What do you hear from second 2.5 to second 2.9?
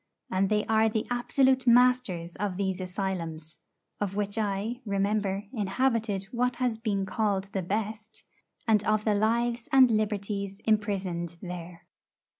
these